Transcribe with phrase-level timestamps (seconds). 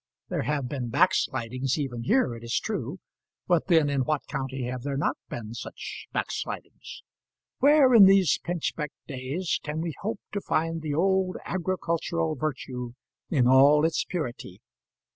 [0.29, 2.99] There have been backslidings even here, it is true;
[3.45, 7.03] but then, in what county have there not been such backslidings?
[7.59, 12.93] Where, in these pinchbeck days, can we hope to find the old agricultural virtue
[13.29, 14.59] in all its purity?